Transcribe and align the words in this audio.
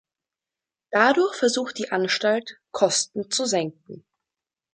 Dadurch 0.89 1.35
versucht 1.35 1.77
die 1.77 1.91
Anstalt, 1.91 2.59
Kosten 2.71 3.29
zu 3.29 3.45
senken. 3.45 4.03